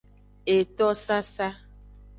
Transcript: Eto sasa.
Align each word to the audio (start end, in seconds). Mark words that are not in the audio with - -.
Eto 0.55 0.87
sasa. 1.05 1.47